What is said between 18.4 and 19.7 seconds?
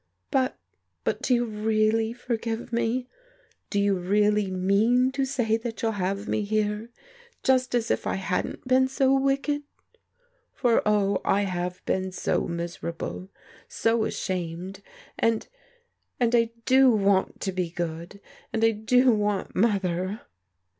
and I do want